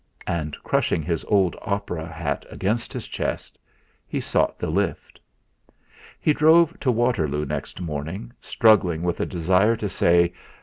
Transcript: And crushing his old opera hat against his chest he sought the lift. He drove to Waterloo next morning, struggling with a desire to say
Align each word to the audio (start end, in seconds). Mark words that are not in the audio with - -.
And 0.25 0.57
crushing 0.63 1.03
his 1.03 1.23
old 1.25 1.55
opera 1.61 2.07
hat 2.11 2.43
against 2.49 2.91
his 2.91 3.07
chest 3.07 3.59
he 4.07 4.19
sought 4.19 4.57
the 4.57 4.71
lift. 4.71 5.19
He 6.19 6.33
drove 6.33 6.79
to 6.79 6.91
Waterloo 6.91 7.45
next 7.45 7.79
morning, 7.79 8.33
struggling 8.41 9.03
with 9.03 9.19
a 9.19 9.27
desire 9.27 9.75
to 9.75 9.89
say 9.89 10.33